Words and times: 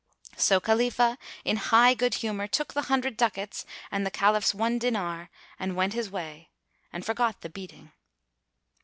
So 0.35 0.59
Khalifah, 0.59 1.19
in 1.45 1.57
high 1.57 1.93
good 1.93 2.15
humor, 2.25 2.47
took 2.47 2.73
the 2.73 2.81
hundred 2.89 3.15
ducats 3.17 3.67
and 3.91 4.03
the 4.03 4.09
Caliph's 4.09 4.51
one 4.55 4.79
dinar 4.79 5.29
and 5.59 5.75
went 5.75 5.93
his 5.93 6.09
way, 6.09 6.49
and 6.91 7.05
forgot 7.05 7.41
the 7.41 7.49
beating. 7.49 7.91